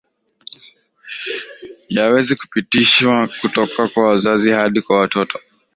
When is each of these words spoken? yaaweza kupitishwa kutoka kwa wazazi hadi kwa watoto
yaaweza 1.89 2.35
kupitishwa 2.35 3.27
kutoka 3.41 3.87
kwa 3.87 4.07
wazazi 4.07 4.49
hadi 4.51 4.81
kwa 4.81 4.99
watoto 4.99 5.39